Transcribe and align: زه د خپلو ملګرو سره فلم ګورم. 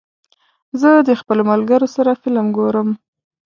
زه 0.81 0.89
د 1.07 1.09
خپلو 1.19 1.41
ملګرو 1.51 1.87
سره 1.95 2.11
فلم 2.21 2.47
ګورم. 2.57 2.89